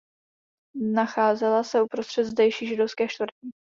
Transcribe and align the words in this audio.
Nacházela 0.75 1.63
se 1.63 1.81
uprostřed 1.81 2.23
zdejší 2.25 2.67
židovské 2.67 3.07
čtvrti. 3.07 3.49